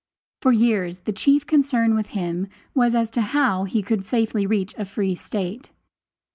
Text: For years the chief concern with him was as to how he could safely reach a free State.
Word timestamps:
For 0.41 0.51
years 0.51 0.97
the 1.01 1.11
chief 1.11 1.45
concern 1.45 1.93
with 1.93 2.07
him 2.07 2.47
was 2.73 2.95
as 2.95 3.07
to 3.11 3.21
how 3.21 3.65
he 3.65 3.83
could 3.83 4.03
safely 4.03 4.47
reach 4.47 4.73
a 4.75 4.83
free 4.85 5.13
State. 5.13 5.69